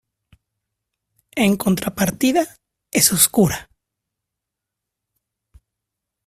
En 1.35 1.57
contrapartida, 1.57 2.43
es 2.91 3.11
oscura. 3.13 3.69